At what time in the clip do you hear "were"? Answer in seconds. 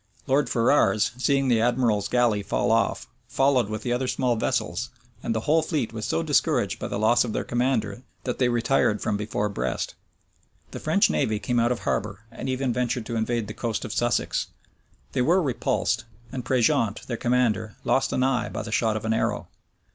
15.21-15.39